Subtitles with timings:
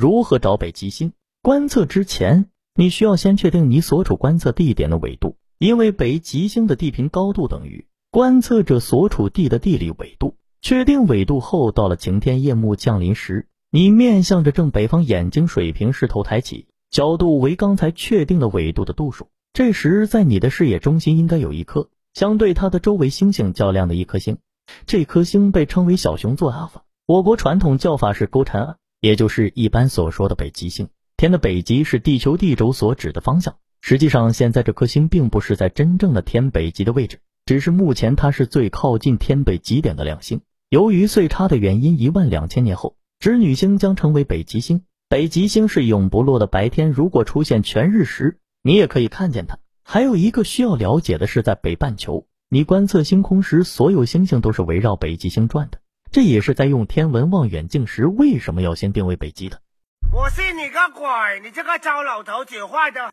[0.00, 1.12] 如何找北极星？
[1.42, 10.36] 观测之前，你需要先确定你所处观测地点的纬度，因为北极星的地平高度等于观测者所处地的地理纬度。
[10.62, 19.28] 确定纬度后，到了晴天夜幕降临时，你面向着正北方，眼睛水平时头抬起，角度为刚才确定的纬度的度数。
[19.52, 24.38] 这时，在你的视野中心应该有一颗相对它的周围星星较亮的一颗星，
[24.86, 26.84] 这颗星被称为小熊座阿尔法。
[27.06, 30.88] 我国传统叫法是勾陈二，也就是一般所说的北极星。
[31.16, 33.56] 天的北极是地球地轴所指的方向。
[33.82, 40.40] 实际上，现在这颗星并不是在真正的天北极的位置，只是目前它是最靠近天北极点的亮星。
[40.68, 44.82] 由于岁差的原因，一万两千年后，织女星将成为北极星。
[45.08, 49.58] 北极星是永不落的白天，如果出现全日食，你也可以看见它。
[49.82, 55.78] 还有一个需要了解的是，在北半球，你观测星空时，所有星星都是围绕北极星转的。
[56.12, 59.60] 这也是在用天文望远镜时为什么要先定位北极的。
[60.12, 61.06] 我信你个鬼！
[61.44, 63.00] 你这个糟老头子坏的。